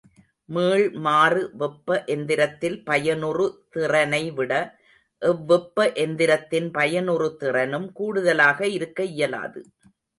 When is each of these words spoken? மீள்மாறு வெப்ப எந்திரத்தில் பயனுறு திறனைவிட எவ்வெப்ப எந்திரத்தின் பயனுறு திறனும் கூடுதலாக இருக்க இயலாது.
மீள்மாறு 0.49 1.41
வெப்ப 1.57 1.97
எந்திரத்தில் 2.07 2.77
பயனுறு 2.89 3.45
திறனைவிட 3.75 4.51
எவ்வெப்ப 5.21 5.87
எந்திரத்தின் 6.05 6.69
பயனுறு 6.77 7.29
திறனும் 7.35 7.89
கூடுதலாக 7.91 8.67
இருக்க 8.77 9.03
இயலாது. 9.15 9.61